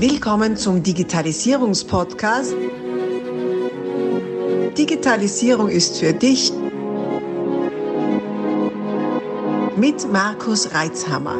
Willkommen 0.00 0.56
zum 0.56 0.84
Digitalisierungspodcast. 0.84 2.54
Digitalisierung 4.78 5.68
ist 5.68 5.98
für 5.98 6.12
dich 6.12 6.52
mit 9.76 10.06
Markus 10.12 10.72
Reitzhammer. 10.72 11.36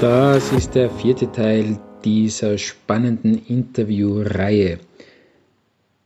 Das 0.00 0.52
ist 0.52 0.76
der 0.76 0.88
vierte 0.88 1.32
Teil 1.32 1.80
dieser 2.04 2.56
spannenden 2.56 3.44
Interviewreihe. 3.44 4.78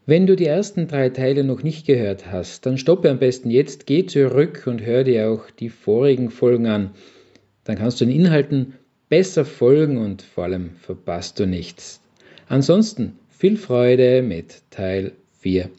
Wenn 0.06 0.26
du 0.26 0.36
die 0.36 0.46
ersten 0.46 0.88
drei 0.88 1.10
Teile 1.10 1.44
noch 1.44 1.62
nicht 1.62 1.86
gehört 1.86 2.32
hast, 2.32 2.64
dann 2.64 2.78
stoppe 2.78 3.10
am 3.10 3.18
besten 3.18 3.50
jetzt, 3.50 3.84
geh 3.84 4.06
zurück 4.06 4.62
und 4.64 4.80
hör 4.80 5.04
dir 5.04 5.28
auch 5.28 5.50
die 5.50 5.68
vorigen 5.68 6.30
Folgen 6.30 6.66
an. 6.66 6.92
Dann 7.70 7.78
kannst 7.78 8.00
du 8.00 8.04
den 8.04 8.12
Inhalten 8.12 8.74
besser 9.08 9.44
folgen 9.44 9.96
und 9.96 10.22
vor 10.22 10.42
allem 10.42 10.74
verpasst 10.74 11.38
du 11.38 11.46
nichts. 11.46 12.00
Ansonsten 12.48 13.16
viel 13.28 13.56
Freude 13.56 14.22
mit 14.22 14.68
Teil 14.70 15.12
4. 15.38 15.70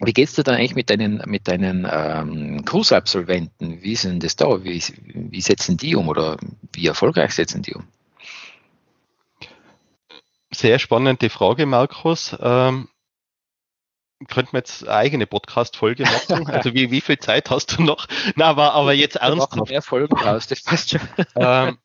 Wie 0.00 0.12
geht 0.14 0.28
es 0.28 0.36
dir 0.36 0.42
dann 0.42 0.54
eigentlich 0.54 0.74
mit 0.74 0.88
deinen, 0.88 1.22
mit 1.26 1.48
deinen 1.48 1.86
ähm, 1.86 2.64
Kursabsolventen? 2.64 3.82
Wie 3.82 3.94
sind 3.94 4.24
das 4.24 4.36
da? 4.36 4.64
Wie, 4.64 4.82
wie 5.04 5.40
setzen 5.42 5.76
die 5.76 5.96
um 5.96 6.08
oder 6.08 6.38
wie 6.72 6.86
erfolgreich 6.86 7.32
setzen 7.32 7.60
die 7.60 7.74
um? 7.74 7.84
Sehr 10.50 10.78
spannende 10.78 11.28
Frage, 11.28 11.66
Markus. 11.66 12.34
Ähm, 12.40 12.88
könnte 14.28 14.50
man 14.52 14.60
jetzt 14.60 14.82
eine 14.82 14.96
eigene 14.96 15.26
Podcast-Folge 15.26 16.04
machen? 16.04 16.48
Also 16.52 16.72
wie, 16.74 16.90
wie 16.90 17.00
viel 17.00 17.18
Zeit 17.18 17.50
hast 17.50 17.76
du 17.76 17.82
noch? 17.82 18.06
Na, 18.34 18.46
aber, 18.46 18.72
aber 18.72 18.92
jetzt 18.92 19.16
ernsthaft. 19.16 19.56
Noch 19.56 19.68
mehr 19.68 19.82
Folgen 19.82 20.16
raus, 20.16 20.46
das 20.46 20.62
passt 20.62 20.90
schon. 20.90 21.00
Ähm, 21.34 21.78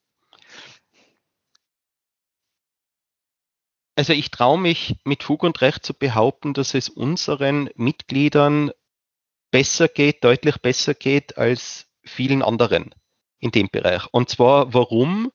also 3.95 4.13
ich 4.13 4.31
traue 4.31 4.57
mich 4.57 4.95
mit 5.03 5.23
Fug 5.23 5.43
und 5.43 5.61
Recht 5.61 5.85
zu 5.85 5.93
behaupten, 5.93 6.53
dass 6.53 6.73
es 6.73 6.89
unseren 6.89 7.69
Mitgliedern 7.75 8.71
besser 9.51 9.87
geht, 9.89 10.23
deutlich 10.23 10.57
besser 10.57 10.93
geht 10.93 11.37
als 11.37 11.87
vielen 12.03 12.41
anderen 12.41 12.95
in 13.39 13.51
dem 13.51 13.69
Bereich. 13.69 14.07
Und 14.11 14.29
zwar 14.29 14.73
warum? 14.73 15.31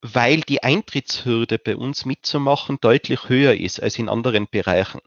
Weil 0.00 0.42
die 0.42 0.62
Eintrittshürde 0.62 1.58
bei 1.58 1.76
uns 1.76 2.04
mitzumachen 2.04 2.78
deutlich 2.80 3.28
höher 3.28 3.54
ist 3.54 3.82
als 3.82 3.98
in 3.98 4.08
anderen 4.08 4.46
Bereichen. 4.48 5.00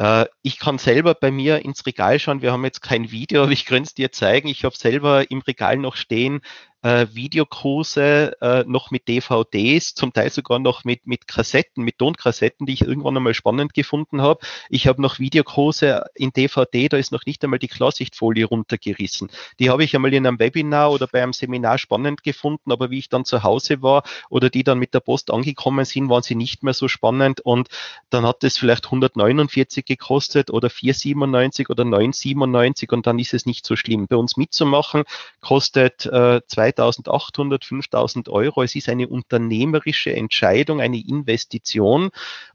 Äh, 0.00 0.26
ich 0.42 0.58
kann 0.58 0.78
selber 0.78 1.14
bei 1.14 1.30
mir 1.30 1.64
ins 1.64 1.84
Regal 1.84 2.18
schauen. 2.18 2.40
Wir 2.40 2.52
haben 2.52 2.64
jetzt 2.64 2.80
kein 2.80 3.10
Video, 3.10 3.42
aber 3.42 3.52
ich 3.52 3.66
könnte 3.66 3.88
es 3.88 3.94
dir 3.94 4.10
zeigen. 4.10 4.48
Ich 4.48 4.64
habe 4.64 4.74
selber 4.74 5.30
im 5.30 5.40
Regal 5.40 5.76
noch 5.76 5.94
stehen 5.94 6.40
äh, 6.82 7.06
Videokurse 7.12 8.36
äh, 8.40 8.64
noch 8.66 8.90
mit 8.90 9.08
DVDs, 9.08 9.94
zum 9.94 10.12
Teil 10.12 10.30
sogar 10.30 10.58
noch 10.58 10.84
mit, 10.84 11.06
mit 11.06 11.28
Kassetten, 11.28 11.84
mit 11.84 11.98
Tonkassetten, 11.98 12.66
die 12.66 12.72
ich 12.72 12.82
irgendwann 12.82 13.16
einmal 13.16 13.34
spannend 13.34 13.74
gefunden 13.74 14.22
habe. 14.22 14.40
Ich 14.68 14.86
habe 14.86 15.02
noch 15.02 15.18
Videokurse 15.18 16.04
in 16.14 16.32
DVD, 16.32 16.88
da 16.88 16.96
ist 16.96 17.12
noch 17.12 17.26
nicht 17.26 17.44
einmal 17.44 17.58
die 17.58 17.68
Klarsichtfolie 17.68 18.46
runtergerissen. 18.46 19.30
Die 19.58 19.70
habe 19.70 19.84
ich 19.84 19.94
einmal 19.94 20.14
in 20.14 20.26
einem 20.26 20.38
Webinar 20.38 20.90
oder 20.90 21.06
bei 21.06 21.22
einem 21.22 21.32
Seminar 21.32 21.78
spannend 21.78 22.22
gefunden, 22.22 22.72
aber 22.72 22.90
wie 22.90 22.98
ich 22.98 23.08
dann 23.08 23.24
zu 23.24 23.42
Hause 23.42 23.82
war 23.82 24.02
oder 24.30 24.48
die 24.48 24.64
dann 24.64 24.78
mit 24.78 24.94
der 24.94 25.00
Post 25.00 25.30
angekommen 25.30 25.84
sind, 25.84 26.08
waren 26.08 26.22
sie 26.22 26.34
nicht 26.34 26.62
mehr 26.62 26.74
so 26.74 26.88
spannend 26.88 27.40
und 27.40 27.68
dann 28.08 28.26
hat 28.26 28.42
es 28.44 28.56
vielleicht 28.56 28.86
149 28.86 29.84
gekostet 29.84 30.50
oder 30.50 30.70
497 30.70 31.68
oder 31.68 31.84
997 31.84 32.90
und 32.92 33.06
dann 33.06 33.18
ist 33.18 33.34
es 33.34 33.46
nicht 33.46 33.66
so 33.66 33.76
schlimm. 33.76 34.06
Bei 34.06 34.16
uns 34.16 34.36
mitzumachen 34.36 35.04
kostet 35.40 36.06
äh, 36.06 36.40
2800, 36.74 37.64
5000 37.64 38.28
Euro. 38.28 38.62
Es 38.62 38.74
ist 38.74 38.88
eine 38.88 39.08
unternehmerische 39.08 40.14
Entscheidung, 40.14 40.80
eine 40.80 40.98
Investition. 40.98 42.10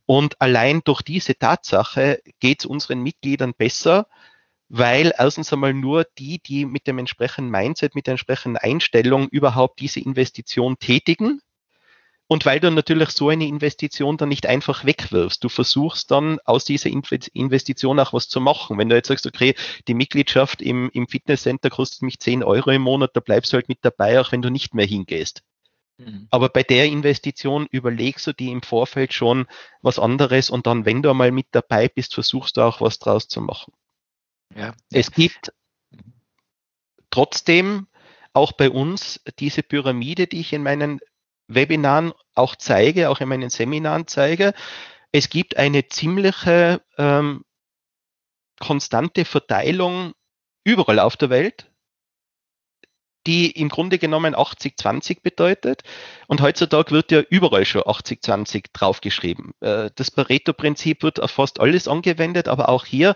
Und 0.05 0.39
allein 0.41 0.81
durch 0.83 1.01
diese 1.01 1.37
Tatsache 1.37 2.21
geht 2.39 2.59
es 2.61 2.65
unseren 2.65 3.01
Mitgliedern 3.01 3.53
besser, 3.53 4.07
weil 4.69 5.13
erstens 5.17 5.53
einmal 5.53 5.73
nur 5.73 6.05
die, 6.17 6.39
die 6.39 6.65
mit 6.65 6.87
dem 6.87 6.97
entsprechenden 6.97 7.51
Mindset, 7.51 7.95
mit 7.95 8.07
der 8.07 8.13
entsprechenden 8.13 8.57
Einstellung 8.57 9.27
überhaupt 9.29 9.79
diese 9.79 9.99
Investition 9.99 10.77
tätigen, 10.79 11.41
und 12.27 12.45
weil 12.45 12.59
du 12.59 12.71
natürlich 12.71 13.09
so 13.09 13.29
eine 13.29 13.45
Investition 13.45 14.17
dann 14.17 14.29
nicht 14.29 14.47
einfach 14.47 14.83
wegwirfst. 14.83 15.43
Du 15.43 15.49
versuchst 15.49 16.09
dann 16.09 16.39
aus 16.45 16.65
dieser 16.65 16.89
Investition 16.89 17.99
auch 17.99 18.13
was 18.13 18.27
zu 18.27 18.41
machen. 18.41 18.77
Wenn 18.79 18.89
du 18.89 18.95
jetzt 18.95 19.09
sagst, 19.09 19.27
okay, 19.27 19.53
die 19.87 19.93
Mitgliedschaft 19.93 20.61
im, 20.61 20.89
im 20.93 21.07
Fitnesscenter 21.07 21.69
kostet 21.69 22.01
mich 22.01 22.19
10 22.19 22.43
Euro 22.43 22.71
im 22.71 22.81
Monat, 22.81 23.11
da 23.13 23.19
bleibst 23.19 23.53
du 23.53 23.57
halt 23.57 23.69
mit 23.69 23.79
dabei, 23.83 24.19
auch 24.19 24.31
wenn 24.31 24.41
du 24.41 24.49
nicht 24.49 24.73
mehr 24.73 24.87
hingehst. 24.87 25.43
Mhm. 25.97 26.27
Aber 26.31 26.49
bei 26.49 26.63
der 26.63 26.87
Investition 26.87 27.67
überlegst 27.69 28.25
du 28.25 28.33
dir 28.33 28.51
im 28.51 28.63
Vorfeld 28.63 29.13
schon 29.13 29.45
was 29.81 29.99
anderes 29.99 30.49
und 30.49 30.65
dann, 30.65 30.85
wenn 30.85 31.03
du 31.03 31.11
einmal 31.11 31.31
mit 31.31 31.47
dabei 31.51 31.87
bist, 31.87 32.15
versuchst 32.15 32.57
du 32.57 32.61
auch 32.61 32.81
was 32.81 32.97
draus 32.97 33.27
zu 33.27 33.39
machen. 33.39 33.71
Ja. 34.55 34.73
Es 34.91 35.11
gibt 35.11 35.53
trotzdem 37.11 37.87
auch 38.33 38.51
bei 38.51 38.69
uns 38.69 39.21
diese 39.39 39.63
Pyramide, 39.63 40.27
die 40.27 40.41
ich 40.41 40.53
in 40.53 40.63
meinen 40.63 40.99
Webinaren 41.47 42.13
auch 42.33 42.55
zeige, 42.55 43.09
auch 43.09 43.21
in 43.21 43.29
meinen 43.29 43.49
Seminaren 43.49 44.07
zeige. 44.07 44.53
Es 45.11 45.29
gibt 45.29 45.57
eine 45.57 45.87
ziemliche 45.87 46.81
ähm, 46.97 47.43
konstante 48.59 49.25
Verteilung 49.25 50.13
überall 50.63 50.99
auf 50.99 51.17
der 51.17 51.29
Welt, 51.29 51.71
die 53.27 53.51
im 53.51 53.69
Grunde 53.69 53.97
genommen 53.97 54.35
80-20 54.35 55.21
bedeutet. 55.21 55.83
Und 56.27 56.41
heutzutage 56.41 56.91
wird 56.91 57.11
ja 57.11 57.21
überall 57.21 57.65
schon 57.65 57.81
80-20 57.81 58.65
draufgeschrieben. 58.73 59.53
Äh, 59.61 59.89
das 59.95 60.11
Pareto-Prinzip 60.11 61.03
wird 61.03 61.21
auf 61.21 61.31
fast 61.31 61.59
alles 61.59 61.87
angewendet, 61.87 62.47
aber 62.47 62.69
auch 62.69 62.85
hier 62.85 63.15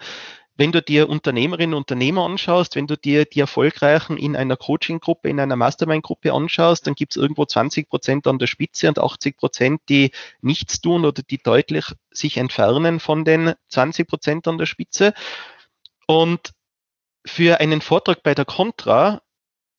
wenn 0.60 0.74
du 0.74 0.82
dir 0.82 1.08
Unternehmerinnen 1.08 1.74
und 1.74 1.84
Unternehmer 1.84 2.26
anschaust, 2.26 2.76
wenn 2.76 2.86
du 2.86 2.98
dir 2.98 3.24
die 3.24 3.40
Erfolgreichen 3.40 4.18
in 4.18 4.36
einer 4.36 4.58
Coaching-Gruppe, 4.58 5.30
in 5.30 5.40
einer 5.40 5.56
Mastermind-Gruppe 5.56 6.34
anschaust, 6.34 6.86
dann 6.86 6.96
gibt 6.96 7.14
es 7.14 7.22
irgendwo 7.22 7.46
20 7.46 7.88
Prozent 7.88 8.28
an 8.28 8.40
der 8.40 8.48
Spitze 8.48 8.90
und 8.90 9.00
80 9.00 9.38
Prozent, 9.38 9.82
die 9.88 10.12
nichts 10.42 10.82
tun 10.82 11.06
oder 11.06 11.24
die 11.24 11.38
deutlich 11.38 11.86
sich 12.12 12.36
entfernen 12.36 13.00
von 13.00 13.24
den 13.24 13.54
20 13.70 14.06
Prozent 14.06 14.50
an 14.50 14.58
der 14.58 14.66
Spitze. 14.66 15.14
Und 16.08 16.52
für 17.26 17.62
einen 17.62 17.80
Vortrag 17.80 18.22
bei 18.22 18.36
der 18.36 18.44
Contra 18.46 19.22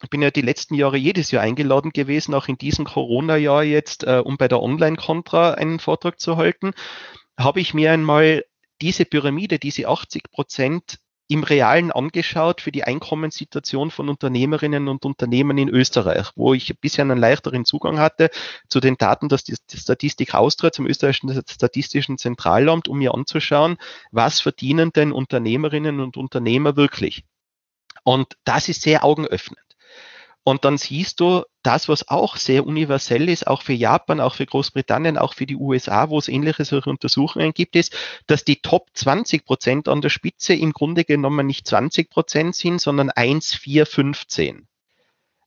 ich 0.02 0.08
bin 0.08 0.22
ja 0.22 0.30
die 0.30 0.40
letzten 0.40 0.76
Jahre 0.76 0.96
jedes 0.96 1.30
Jahr 1.30 1.42
eingeladen 1.42 1.90
gewesen, 1.92 2.34
auch 2.34 2.48
in 2.48 2.56
diesem 2.56 2.86
Corona-Jahr 2.86 3.64
jetzt, 3.64 4.04
äh, 4.04 4.22
um 4.24 4.38
bei 4.38 4.48
der 4.48 4.62
Online-Contra 4.62 5.52
einen 5.52 5.78
Vortrag 5.78 6.18
zu 6.18 6.38
halten, 6.38 6.72
habe 7.38 7.60
ich 7.60 7.74
mir 7.74 7.92
einmal 7.92 8.44
diese 8.80 9.04
Pyramide, 9.04 9.58
diese 9.58 9.88
80 9.88 10.30
Prozent 10.30 10.98
im 11.30 11.44
Realen 11.44 11.92
angeschaut 11.92 12.60
für 12.60 12.72
die 12.72 12.82
Einkommenssituation 12.82 13.92
von 13.92 14.08
Unternehmerinnen 14.08 14.88
und 14.88 15.04
Unternehmen 15.04 15.58
in 15.58 15.68
Österreich, 15.68 16.26
wo 16.34 16.54
ich 16.54 16.80
bisher 16.80 17.04
einen 17.04 17.18
leichteren 17.18 17.64
Zugang 17.64 18.00
hatte 18.00 18.30
zu 18.68 18.80
den 18.80 18.96
Daten 18.96 19.28
dass 19.28 19.44
die 19.44 19.54
Statistik 19.72 20.34
Austria, 20.34 20.72
zum 20.72 20.86
österreichischen 20.86 21.40
Statistischen 21.48 22.18
Zentralamt, 22.18 22.88
um 22.88 22.98
mir 22.98 23.14
anzuschauen, 23.14 23.76
was 24.10 24.40
verdienen 24.40 24.92
denn 24.92 25.12
Unternehmerinnen 25.12 26.00
und 26.00 26.16
Unternehmer 26.16 26.74
wirklich. 26.74 27.24
Und 28.02 28.36
das 28.44 28.68
ist 28.68 28.82
sehr 28.82 29.04
augenöffnend. 29.04 29.69
Und 30.42 30.64
dann 30.64 30.78
siehst 30.78 31.20
du, 31.20 31.44
das, 31.62 31.88
was 31.88 32.08
auch 32.08 32.36
sehr 32.36 32.66
universell 32.66 33.28
ist, 33.28 33.46
auch 33.46 33.62
für 33.62 33.74
Japan, 33.74 34.20
auch 34.20 34.34
für 34.34 34.46
Großbritannien, 34.46 35.18
auch 35.18 35.34
für 35.34 35.46
die 35.46 35.56
USA, 35.56 36.08
wo 36.08 36.18
es 36.18 36.28
ähnliche 36.28 36.64
solche 36.64 36.88
Untersuchungen 36.88 37.52
gibt, 37.52 37.76
ist, 37.76 37.94
dass 38.26 38.44
die 38.44 38.62
Top 38.62 38.88
20 38.94 39.44
Prozent 39.44 39.88
an 39.88 40.00
der 40.00 40.08
Spitze 40.08 40.54
im 40.54 40.72
Grunde 40.72 41.04
genommen 41.04 41.46
nicht 41.46 41.66
20 41.66 42.08
Prozent 42.08 42.56
sind, 42.56 42.80
sondern 42.80 43.10
1, 43.10 43.54
4, 43.54 43.84
15. 43.84 44.66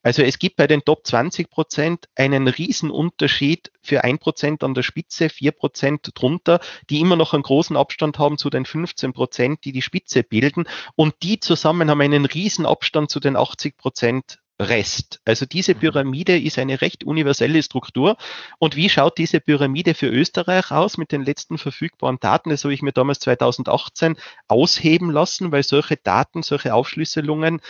Also 0.06 0.22
es 0.22 0.38
gibt 0.38 0.58
bei 0.58 0.68
den 0.68 0.84
Top 0.84 1.08
20 1.08 1.50
Prozent 1.50 2.10
einen 2.16 2.50
Riesenunterschied 2.50 3.72
für 3.82 4.04
ein 4.04 4.20
Prozent 4.20 4.62
an 4.62 4.74
der 4.74 4.84
Spitze, 4.84 5.30
vier 5.30 5.54
Prozent 5.54 6.12
drunter, 6.14 6.60
die 6.90 7.00
immer 7.00 7.16
noch 7.16 7.34
einen 7.34 7.44
großen 7.44 7.78
Abstand 7.78 8.20
haben 8.20 8.38
zu 8.38 8.50
den 8.50 8.66
15 8.66 9.14
Prozent, 9.14 9.64
die 9.64 9.72
die 9.72 9.82
Spitze 9.82 10.24
bilden. 10.24 10.66
Und 10.96 11.16
die 11.24 11.40
zusammen 11.40 11.90
haben 11.90 12.02
einen 12.02 12.26
Riesenabstand 12.26 13.10
zu 13.10 13.22
den 13.22 13.38
80 13.38 13.78
Prozent 13.78 14.43
Rest. 14.64 15.22
Also 15.26 15.46
diese 15.46 15.76
mhm. 15.76 15.80
Pyramide 15.80 16.40
ist 16.40 16.58
eine 16.58 16.82
recht 16.82 17.04
universelle 17.04 17.62
Struktur. 17.64 18.18
Und 18.60 18.76
wie 18.76 18.90
schaut 18.90 19.18
diese 19.18 19.40
Pyramide 19.40 19.94
für 19.94 20.08
Österreich 20.08 20.72
aus 20.72 20.98
mit 20.98 21.12
den 21.12 21.24
letzten 21.24 21.58
verfügbaren 21.58 22.20
Daten? 22.20 22.50
Das 22.50 22.64
habe 22.64 22.74
ich 22.74 22.82
mir 22.82 22.94
damals 22.94 23.20
2018 23.20 24.18
ausheben 24.48 25.12
lassen, 25.12 25.52
weil 25.52 25.64
solche 25.64 25.98
Daten, 25.98 26.44
solche 26.44 26.74
Aufschlüsselungen 26.74 27.62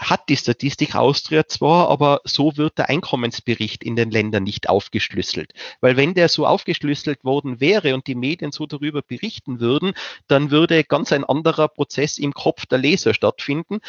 hat 0.00 0.28
die 0.28 0.36
Statistik 0.36 0.94
Austria 0.94 1.46
zwar, 1.46 1.88
aber 1.88 2.20
so 2.24 2.56
wird 2.56 2.78
der 2.78 2.88
Einkommensbericht 2.88 3.84
in 3.84 3.96
den 3.96 4.10
Ländern 4.10 4.44
nicht 4.44 4.68
aufgeschlüsselt. 4.68 5.52
Weil 5.80 5.96
wenn 5.96 6.14
der 6.14 6.28
so 6.28 6.46
aufgeschlüsselt 6.46 7.22
worden 7.22 7.60
wäre 7.60 7.94
und 7.94 8.06
die 8.06 8.14
Medien 8.14 8.50
so 8.50 8.66
darüber 8.66 9.02
berichten 9.02 9.60
würden, 9.60 9.92
dann 10.26 10.50
würde 10.50 10.84
ganz 10.84 11.12
ein 11.12 11.24
anderer 11.24 11.68
Prozess 11.68 12.16
im 12.16 12.32
Kopf 12.32 12.66
der 12.66 12.78
Leser 12.78 13.12
stattfinden. 13.12 13.80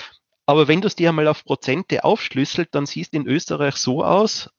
Aber 0.45 0.67
wenn 0.67 0.81
du 0.81 0.87
es 0.87 0.95
dir 0.95 1.09
einmal 1.09 1.27
auf 1.27 1.43
Prozente 1.45 2.03
aufschlüsselt, 2.03 2.69
dann 2.73 2.85
siehst 2.85 3.13
in 3.13 3.27
Österreich 3.27 3.75
so 3.75 4.03
aus, 4.03 4.49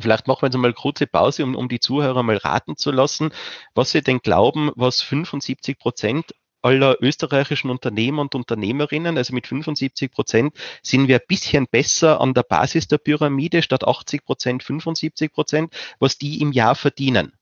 Vielleicht 0.00 0.26
machen 0.26 0.42
wir 0.42 0.46
jetzt 0.46 0.56
mal 0.56 0.68
eine 0.68 0.74
kurze 0.74 1.06
Pause, 1.06 1.44
um, 1.44 1.54
um 1.54 1.68
die 1.68 1.78
Zuhörer 1.78 2.22
mal 2.22 2.38
raten 2.38 2.76
zu 2.76 2.90
lassen, 2.90 3.30
was 3.74 3.92
sie 3.92 4.02
denn 4.02 4.20
glauben, 4.20 4.70
was 4.74 5.02
75 5.02 5.78
Prozent 5.78 6.34
aller 6.62 6.96
österreichischen 7.00 7.70
Unternehmer 7.70 8.22
und 8.22 8.34
Unternehmerinnen, 8.34 9.18
also 9.18 9.34
mit 9.34 9.46
75 9.46 10.10
Prozent, 10.12 10.54
sind 10.82 11.08
wir 11.08 11.16
ein 11.16 11.26
bisschen 11.26 11.66
besser 11.66 12.20
an 12.20 12.34
der 12.34 12.44
Basis 12.44 12.86
der 12.88 12.98
Pyramide 12.98 13.62
statt 13.62 13.84
80 13.84 14.24
Prozent, 14.24 14.62
75 14.62 15.32
Prozent, 15.32 15.74
was 15.98 16.18
die 16.18 16.40
im 16.40 16.52
Jahr 16.52 16.74
verdienen. 16.74 17.32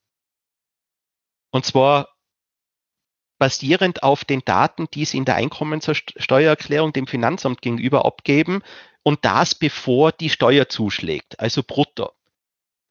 Und 1.50 1.64
zwar 1.64 2.08
basierend 3.40 4.04
auf 4.04 4.24
den 4.24 4.42
Daten, 4.44 4.86
die 4.94 5.04
sie 5.04 5.16
in 5.16 5.24
der 5.24 5.34
Einkommenssteuererklärung 5.34 6.92
dem 6.92 7.08
Finanzamt 7.08 7.62
gegenüber 7.62 8.04
abgeben 8.04 8.62
und 9.02 9.24
das 9.24 9.56
bevor 9.56 10.12
die 10.12 10.30
Steuer 10.30 10.68
zuschlägt, 10.68 11.40
also 11.40 11.62
brutto. 11.66 12.12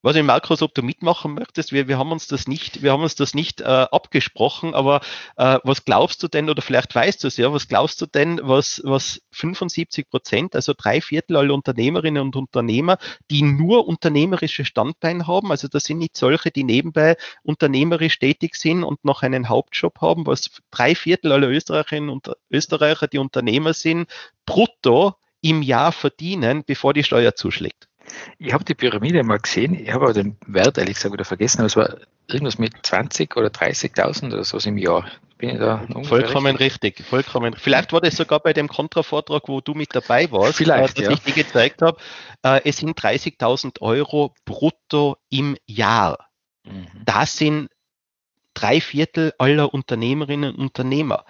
Was 0.01 0.15
ich, 0.15 0.23
Markus, 0.23 0.61
ob 0.61 0.73
du 0.73 0.81
mitmachen 0.81 1.33
möchtest, 1.33 1.73
wir, 1.73 1.89
wir 1.89 1.97
haben 1.97 2.13
uns 2.13 2.25
das 2.27 2.47
nicht, 2.47 2.81
wir 2.81 2.93
haben 2.93 3.03
uns 3.03 3.15
das 3.15 3.33
nicht 3.33 3.59
äh, 3.59 3.65
abgesprochen, 3.65 4.73
aber 4.73 5.01
äh, 5.35 5.59
was 5.65 5.83
glaubst 5.83 6.23
du 6.23 6.29
denn, 6.29 6.49
oder 6.49 6.61
vielleicht 6.61 6.95
weißt 6.95 7.21
du 7.21 7.27
es 7.27 7.35
ja, 7.35 7.51
was 7.51 7.67
glaubst 7.67 7.99
du 7.99 8.05
denn, 8.05 8.39
was, 8.41 8.81
was 8.85 9.21
75 9.31 10.09
Prozent, 10.09 10.55
also 10.55 10.73
drei 10.77 11.01
Viertel 11.01 11.35
aller 11.35 11.53
Unternehmerinnen 11.53 12.23
und 12.23 12.37
Unternehmer, 12.37 12.97
die 13.29 13.41
nur 13.41 13.89
unternehmerische 13.89 14.63
Standbeine 14.63 15.27
haben, 15.27 15.51
also 15.51 15.67
das 15.67 15.83
sind 15.83 15.97
nicht 15.97 16.15
solche, 16.15 16.49
die 16.49 16.63
nebenbei 16.63 17.17
unternehmerisch 17.43 18.19
tätig 18.19 18.55
sind 18.55 18.85
und 18.85 19.03
noch 19.03 19.21
einen 19.21 19.49
Hauptjob 19.49 19.99
haben, 19.99 20.25
was 20.25 20.49
drei 20.71 20.95
Viertel 20.95 21.33
aller 21.33 21.49
Österreicherinnen 21.49 22.09
und 22.09 22.31
Österreicher, 22.49 23.07
die 23.09 23.17
Unternehmer 23.17 23.73
sind, 23.73 24.09
brutto 24.45 25.15
im 25.41 25.61
Jahr 25.61 25.91
verdienen, 25.91 26.63
bevor 26.65 26.93
die 26.93 27.03
Steuer 27.03 27.35
zuschlägt. 27.35 27.88
Ich 28.37 28.53
habe 28.53 28.63
die 28.63 28.75
Pyramide 28.75 29.23
mal 29.23 29.39
gesehen, 29.39 29.73
ich 29.73 29.91
habe 29.91 30.05
aber 30.05 30.13
den 30.13 30.37
Wert 30.45 30.77
ehrlich 30.77 30.95
gesagt 30.95 31.13
wieder 31.13 31.25
vergessen, 31.25 31.59
aber 31.59 31.67
es 31.67 31.75
war 31.75 31.97
irgendwas 32.27 32.57
mit 32.57 32.73
20 32.83 33.35
oder 33.37 33.49
30.000 33.49 34.33
oder 34.33 34.43
so 34.43 34.57
im 34.59 34.77
Jahr. 34.77 35.05
Bin 35.37 35.51
ich 35.51 35.57
da 35.57 35.87
vollkommen 36.03 36.57
richtig. 36.57 36.97
richtig. 36.97 37.05
vollkommen. 37.05 37.55
Vielleicht 37.57 37.93
war 37.93 38.01
das 38.01 38.17
sogar 38.17 38.41
bei 38.41 38.51
dem 38.51 38.67
Kontravortrag, 38.67 39.47
wo 39.47 39.61
du 39.61 39.73
mit 39.73 39.95
dabei 39.95 40.29
warst, 40.31 40.57
Vielleicht, 40.57 40.99
äh, 40.99 41.03
dass 41.03 41.11
ja. 41.11 41.11
ich 41.11 41.21
dir 41.21 41.43
gezeigt 41.43 41.81
habe. 41.81 41.97
Äh, 42.43 42.61
es 42.65 42.77
sind 42.77 42.99
30.000 42.99 43.79
Euro 43.81 44.33
brutto 44.43 45.15
im 45.29 45.55
Jahr. 45.65 46.27
Mhm. 46.65 46.87
Das 47.05 47.37
sind 47.37 47.69
drei 48.53 48.81
Viertel 48.81 49.33
aller 49.37 49.73
Unternehmerinnen 49.73 50.55
und 50.55 50.59
Unternehmer. 50.59 51.23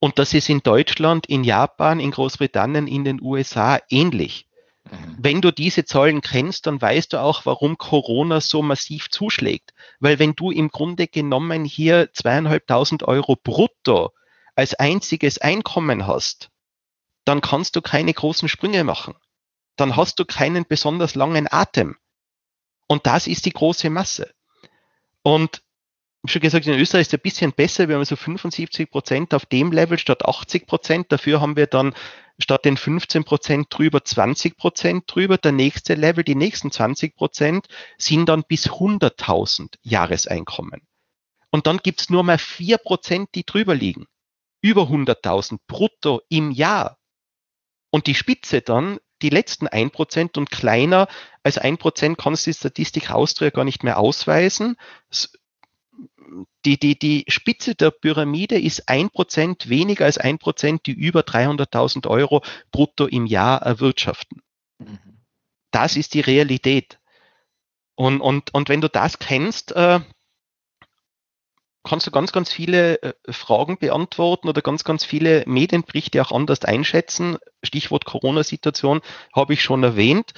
Und 0.00 0.18
das 0.18 0.34
ist 0.34 0.48
in 0.48 0.60
Deutschland, 0.60 1.26
in 1.26 1.44
Japan, 1.44 2.00
in 2.00 2.10
Großbritannien, 2.10 2.88
in 2.88 3.04
den 3.04 3.22
USA 3.22 3.78
ähnlich. 3.88 4.47
Mhm. 4.90 5.16
Wenn 5.18 5.40
du 5.40 5.52
diese 5.52 5.84
Zahlen 5.84 6.20
kennst, 6.20 6.66
dann 6.66 6.80
weißt 6.80 7.12
du 7.12 7.20
auch, 7.20 7.46
warum 7.46 7.78
Corona 7.78 8.40
so 8.40 8.62
massiv 8.62 9.10
zuschlägt. 9.10 9.74
Weil 10.00 10.18
wenn 10.18 10.34
du 10.34 10.50
im 10.50 10.68
Grunde 10.68 11.06
genommen 11.06 11.64
hier 11.64 12.12
zweieinhalbtausend 12.12 13.02
Euro 13.02 13.36
brutto 13.36 14.12
als 14.54 14.74
einziges 14.74 15.38
Einkommen 15.38 16.06
hast, 16.06 16.50
dann 17.24 17.40
kannst 17.40 17.76
du 17.76 17.82
keine 17.82 18.12
großen 18.12 18.48
Sprünge 18.48 18.84
machen. 18.84 19.14
Dann 19.76 19.96
hast 19.96 20.18
du 20.18 20.24
keinen 20.24 20.66
besonders 20.66 21.14
langen 21.14 21.46
Atem. 21.50 21.96
Und 22.86 23.06
das 23.06 23.26
ist 23.26 23.44
die 23.44 23.52
große 23.52 23.90
Masse. 23.90 24.32
Und 25.22 25.62
schon 26.28 26.42
gesagt, 26.42 26.66
in 26.66 26.78
Österreich 26.78 27.02
ist 27.02 27.08
es 27.08 27.14
ein 27.14 27.22
bisschen 27.22 27.52
besser. 27.52 27.88
Wir 27.88 27.96
haben 27.96 28.04
so 28.04 28.16
75 28.16 28.90
Prozent 28.90 29.34
auf 29.34 29.46
dem 29.46 29.72
Level 29.72 29.98
statt 29.98 30.24
80 30.24 30.66
Prozent. 30.66 31.12
Dafür 31.12 31.40
haben 31.40 31.56
wir 31.56 31.66
dann 31.66 31.94
statt 32.38 32.64
den 32.64 32.76
15 32.76 33.24
Prozent 33.24 33.66
drüber 33.70 34.04
20 34.04 34.56
Prozent 34.56 35.04
drüber. 35.06 35.38
Der 35.38 35.52
nächste 35.52 35.94
Level, 35.94 36.24
die 36.24 36.34
nächsten 36.34 36.70
20 36.70 37.16
Prozent 37.16 37.66
sind 37.98 38.28
dann 38.28 38.44
bis 38.44 38.68
100.000 38.68 39.74
Jahreseinkommen. 39.82 40.82
Und 41.50 41.66
dann 41.66 41.78
gibt's 41.78 42.10
nur 42.10 42.22
mal 42.24 42.38
vier 42.38 42.78
Prozent, 42.78 43.30
die 43.34 43.44
drüber 43.44 43.74
liegen. 43.74 44.06
Über 44.60 44.82
100.000 44.82 45.58
brutto 45.66 46.20
im 46.28 46.50
Jahr. 46.50 46.98
Und 47.90 48.06
die 48.06 48.14
Spitze 48.14 48.60
dann, 48.60 48.98
die 49.22 49.30
letzten 49.30 49.66
ein 49.66 49.90
Prozent 49.90 50.36
und 50.36 50.50
kleiner 50.50 51.08
als 51.42 51.58
ein 51.58 51.78
Prozent 51.78 52.18
kannst 52.18 52.46
du 52.46 52.50
die 52.50 52.56
Statistik 52.56 53.10
Austria 53.10 53.50
gar 53.50 53.64
nicht 53.64 53.82
mehr 53.82 53.98
ausweisen 53.98 54.76
die, 56.64 56.78
die, 56.78 56.98
die 56.98 57.24
Spitze 57.28 57.74
der 57.74 57.90
Pyramide 57.90 58.60
ist 58.60 58.88
ein 58.88 59.10
Prozent 59.10 59.68
weniger 59.68 60.04
als 60.04 60.18
ein 60.18 60.38
Prozent, 60.38 60.86
die 60.86 60.92
über 60.92 61.20
300.000 61.20 62.06
Euro 62.08 62.42
brutto 62.70 63.06
im 63.06 63.26
Jahr 63.26 63.62
erwirtschaften. 63.62 64.42
Mhm. 64.78 64.98
Das 65.70 65.96
ist 65.96 66.14
die 66.14 66.20
Realität. 66.20 66.98
Und, 67.94 68.20
und, 68.20 68.54
und 68.54 68.68
wenn 68.68 68.80
du 68.80 68.88
das 68.88 69.18
kennst, 69.18 69.72
äh, 69.72 70.00
kannst 71.88 72.06
du 72.06 72.10
ganz, 72.10 72.32
ganz 72.32 72.52
viele 72.52 73.02
äh, 73.02 73.12
Fragen 73.30 73.78
beantworten 73.78 74.48
oder 74.48 74.60
ganz, 74.60 74.84
ganz 74.84 75.04
viele 75.04 75.44
Medienberichte 75.46 76.20
auch 76.20 76.32
anders 76.32 76.64
einschätzen. 76.64 77.38
Stichwort 77.62 78.04
Corona-Situation 78.04 79.00
habe 79.34 79.54
ich 79.54 79.62
schon 79.62 79.82
erwähnt, 79.82 80.32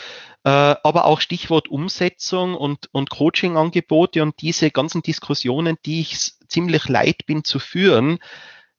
äh, 0.44 0.50
aber 0.50 1.06
auch 1.06 1.20
Stichwort 1.20 1.68
Umsetzung 1.68 2.54
und, 2.54 2.88
und 2.92 3.10
Coaching-Angebote 3.10 4.22
und 4.22 4.40
diese 4.40 4.70
ganzen 4.70 5.02
Diskussionen, 5.02 5.76
die 5.84 6.02
ich 6.02 6.32
ziemlich 6.48 6.88
leid 6.88 7.26
bin 7.26 7.42
zu 7.42 7.58
führen, 7.58 8.20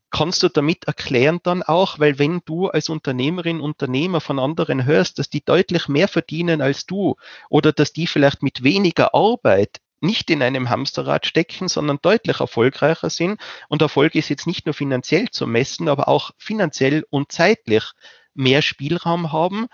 kannst 0.10 0.44
du 0.44 0.50
damit 0.50 0.86
erklären 0.86 1.40
dann 1.44 1.64
auch, 1.64 2.00
weil 2.00 2.20
wenn 2.20 2.42
du 2.46 2.68
als 2.68 2.90
Unternehmerin, 2.90 3.62
Unternehmer 3.62 4.22
von 4.22 4.40
anderen 4.40 4.86
hörst, 4.86 5.20
dass 5.20 5.30
die 5.30 5.44
deutlich 5.44 5.88
mehr 5.88 6.08
verdienen 6.08 6.62
als 6.62 6.86
du 6.86 7.16
oder 7.50 7.72
dass 7.72 7.94
die 7.94 8.08
vielleicht 8.08 8.44
mit 8.44 8.64
weniger 8.64 9.14
Arbeit 9.14 9.80
nicht 10.02 10.30
in 10.30 10.42
einem 10.42 10.70
Hamsterrad 10.70 11.26
stecken, 11.26 11.68
sondern 11.68 12.00
deutlich 12.02 12.40
erfolgreicher 12.40 13.10
sind. 13.10 13.40
Und 13.70 13.82
Erfolg 13.82 14.16
ist 14.16 14.30
jetzt 14.30 14.48
nicht 14.48 14.66
nur 14.66 14.74
finanziell 14.74 15.30
zu 15.30 15.48
messen, 15.48 15.88
aber 15.88 16.08
auch 16.08 16.32
finanziell 16.38 17.06
und 17.10 17.32
zeitlich 17.32 17.84
mehr 18.34 18.62
Spielraum 18.62 19.32
haben, 19.32 19.68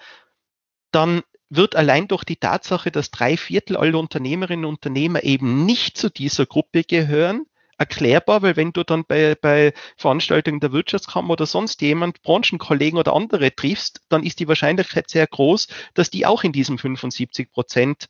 dann 0.91 1.21
wird 1.49 1.75
allein 1.75 2.07
durch 2.07 2.23
die 2.23 2.35
Tatsache, 2.35 2.91
dass 2.91 3.11
drei 3.11 3.37
Viertel 3.37 3.77
aller 3.77 3.99
Unternehmerinnen 3.99 4.65
und 4.65 4.75
Unternehmer 4.75 5.23
eben 5.23 5.65
nicht 5.65 5.97
zu 5.97 6.09
dieser 6.09 6.45
Gruppe 6.45 6.83
gehören, 6.83 7.45
erklärbar, 7.77 8.41
weil 8.41 8.55
wenn 8.55 8.73
du 8.73 8.83
dann 8.83 9.05
bei, 9.05 9.35
bei 9.35 9.73
Veranstaltungen 9.97 10.59
der 10.59 10.71
Wirtschaftskammer 10.71 11.31
oder 11.31 11.45
sonst 11.45 11.81
jemand, 11.81 12.21
Branchenkollegen 12.23 12.97
oder 12.97 13.13
andere 13.13 13.55
triffst, 13.55 14.01
dann 14.09 14.23
ist 14.23 14.39
die 14.39 14.47
Wahrscheinlichkeit 14.47 15.09
sehr 15.09 15.27
groß, 15.27 15.67
dass 15.93 16.09
die 16.09 16.25
auch 16.25 16.43
in 16.43 16.51
diesem 16.51 16.77
75 16.77 17.51
Prozent 17.51 18.07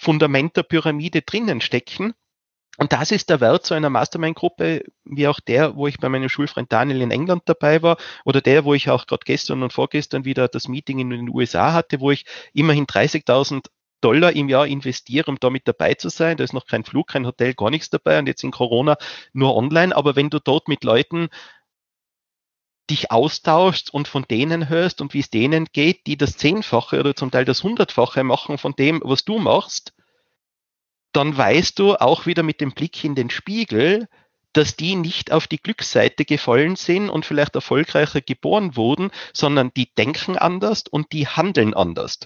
Fundament 0.00 0.56
der 0.56 0.62
Pyramide 0.62 1.20
drinnen 1.20 1.60
stecken. 1.60 2.14
Und 2.78 2.94
das 2.94 3.10
ist 3.10 3.28
der 3.28 3.42
Wert 3.42 3.66
so 3.66 3.74
einer 3.74 3.90
Mastermind-Gruppe, 3.90 4.84
wie 5.04 5.28
auch 5.28 5.40
der, 5.40 5.76
wo 5.76 5.86
ich 5.88 5.98
bei 5.98 6.08
meinem 6.08 6.30
Schulfreund 6.30 6.72
Daniel 6.72 7.02
in 7.02 7.10
England 7.10 7.42
dabei 7.44 7.82
war, 7.82 7.98
oder 8.24 8.40
der, 8.40 8.64
wo 8.64 8.72
ich 8.72 8.88
auch 8.88 9.06
gerade 9.06 9.24
gestern 9.26 9.62
und 9.62 9.74
vorgestern 9.74 10.24
wieder 10.24 10.48
das 10.48 10.68
Meeting 10.68 11.00
in 11.00 11.10
den 11.10 11.28
USA 11.28 11.74
hatte, 11.74 12.00
wo 12.00 12.10
ich 12.10 12.24
immerhin 12.54 12.86
30.000 12.86 13.66
Dollar 14.00 14.32
im 14.32 14.48
Jahr 14.48 14.66
investiere, 14.66 15.30
um 15.30 15.38
damit 15.38 15.68
dabei 15.68 15.92
zu 15.92 16.08
sein. 16.08 16.38
Da 16.38 16.44
ist 16.44 16.54
noch 16.54 16.66
kein 16.66 16.84
Flug, 16.84 17.08
kein 17.08 17.26
Hotel, 17.26 17.52
gar 17.52 17.68
nichts 17.68 17.90
dabei 17.90 18.18
und 18.18 18.26
jetzt 18.26 18.42
in 18.42 18.52
Corona 18.52 18.96
nur 19.34 19.54
online. 19.54 19.94
Aber 19.94 20.16
wenn 20.16 20.30
du 20.30 20.38
dort 20.38 20.66
mit 20.66 20.82
Leuten 20.82 21.28
dich 22.90 23.10
austauschst 23.10 23.92
und 23.94 24.08
von 24.08 24.24
denen 24.28 24.68
hörst 24.68 25.00
und 25.00 25.14
wie 25.14 25.20
es 25.20 25.30
denen 25.30 25.66
geht, 25.72 26.06
die 26.06 26.16
das 26.16 26.36
Zehnfache 26.36 27.00
oder 27.00 27.14
zum 27.14 27.30
Teil 27.30 27.44
das 27.44 27.62
Hundertfache 27.62 28.24
machen 28.24 28.58
von 28.58 28.74
dem, 28.74 29.00
was 29.04 29.24
du 29.24 29.38
machst, 29.38 29.94
dann 31.12 31.36
weißt 31.36 31.78
du 31.78 31.96
auch 31.96 32.26
wieder 32.26 32.42
mit 32.42 32.60
dem 32.60 32.72
Blick 32.72 33.02
in 33.04 33.14
den 33.14 33.30
Spiegel, 33.30 34.08
dass 34.52 34.76
die 34.76 34.96
nicht 34.96 35.32
auf 35.32 35.46
die 35.46 35.58
Glücksseite 35.58 36.24
gefallen 36.24 36.76
sind 36.76 37.08
und 37.08 37.24
vielleicht 37.24 37.54
erfolgreicher 37.54 38.20
geboren 38.20 38.76
wurden, 38.76 39.10
sondern 39.32 39.72
die 39.74 39.92
denken 39.94 40.36
anders 40.36 40.84
und 40.90 41.12
die 41.12 41.28
handeln 41.28 41.74
anders. 41.74 42.18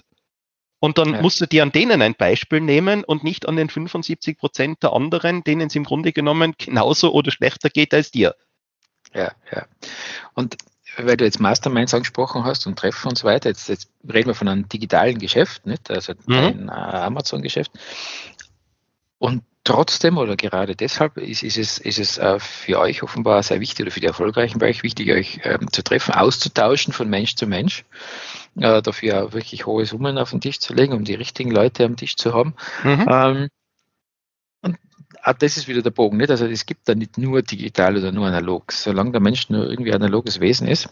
Und 0.79 0.97
dann 0.97 1.13
ja. 1.13 1.21
musst 1.21 1.39
du 1.41 1.47
dir 1.47 1.63
an 1.63 1.71
denen 1.71 2.01
ein 2.01 2.15
Beispiel 2.15 2.61
nehmen 2.61 3.03
und 3.03 3.23
nicht 3.23 3.47
an 3.47 3.55
den 3.55 3.69
75 3.69 4.37
Prozent 4.37 4.83
der 4.83 4.93
anderen, 4.93 5.43
denen 5.43 5.67
es 5.67 5.75
im 5.75 5.83
Grunde 5.83 6.13
genommen 6.13 6.55
genauso 6.57 7.13
oder 7.13 7.31
schlechter 7.31 7.69
geht 7.69 7.93
als 7.93 8.11
dir. 8.11 8.35
Ja, 9.13 9.31
ja. 9.51 9.65
Und 10.35 10.57
weil 10.97 11.17
du 11.17 11.25
jetzt 11.25 11.39
Masterminds 11.39 11.93
angesprochen 11.93 12.43
hast 12.43 12.67
und 12.67 12.77
Treffen 12.77 13.09
und 13.09 13.17
so 13.17 13.25
weiter, 13.25 13.49
jetzt, 13.49 13.67
jetzt 13.67 13.89
reden 14.07 14.27
wir 14.27 14.35
von 14.35 14.47
einem 14.47 14.69
digitalen 14.69 15.17
Geschäft, 15.17 15.65
nicht? 15.65 15.89
also 15.89 16.13
mhm. 16.27 16.35
ein 16.35 16.69
Amazon-Geschäft. 16.69 17.71
Und 19.17 19.43
trotzdem 19.63 20.17
oder 20.17 20.35
gerade 20.35 20.75
deshalb 20.75 21.17
ist, 21.17 21.43
ist 21.43 21.57
es, 21.57 21.79
ist 21.79 21.99
es 21.99 22.17
äh, 22.17 22.39
für 22.39 22.79
euch 22.79 23.03
offenbar 23.03 23.41
sehr 23.43 23.59
wichtig 23.59 23.85
oder 23.85 23.91
für 23.91 23.99
die 23.99 24.07
Erfolgreichen 24.07 24.59
bei 24.59 24.69
euch 24.69 24.83
wichtig, 24.83 25.11
euch 25.11 25.39
ähm, 25.43 25.71
zu 25.71 25.83
treffen, 25.83 26.13
auszutauschen 26.13 26.93
von 26.93 27.09
Mensch 27.09 27.35
zu 27.35 27.47
Mensch, 27.47 27.83
äh, 28.57 28.81
dafür 28.81 29.25
auch 29.25 29.33
wirklich 29.33 29.65
hohe 29.65 29.85
Summen 29.85 30.17
auf 30.17 30.29
den 30.29 30.41
Tisch 30.41 30.59
zu 30.59 30.73
legen, 30.73 30.93
um 30.93 31.03
die 31.03 31.15
richtigen 31.15 31.51
Leute 31.51 31.83
am 31.83 31.97
Tisch 31.97 32.15
zu 32.15 32.33
haben. 32.33 32.53
Mhm. 32.83 33.05
Ähm, 33.09 33.47
ah, 35.25 35.33
das 35.33 35.57
ist 35.57 35.67
wieder 35.67 35.81
der 35.81 35.91
Bogen, 35.91 36.17
nicht? 36.17 36.29
Also 36.29 36.45
es 36.45 36.65
gibt 36.65 36.87
da 36.87 36.95
nicht 36.95 37.17
nur 37.17 37.41
digital 37.41 37.97
oder 37.97 38.11
nur 38.11 38.27
analog. 38.27 38.71
Solange 38.71 39.11
der 39.11 39.21
Mensch 39.21 39.49
nur 39.49 39.67
irgendwie 39.69 39.93
analoges 39.93 40.39
Wesen 40.39 40.67
ist, 40.67 40.87